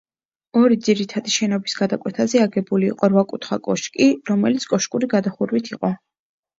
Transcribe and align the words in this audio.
ორი 0.61 0.77
ძირითადი 0.87 1.33
შენობის 1.33 1.75
გადაკვეთაზე 1.83 2.43
აგებული 2.47 2.91
იყო 2.95 3.13
რვაკუთხა 3.15 3.63
კოშკი, 3.71 4.11
რომელიც 4.35 4.71
კოშკური 4.75 5.15
გადახურვით 5.17 5.75
იყო. 5.79 5.99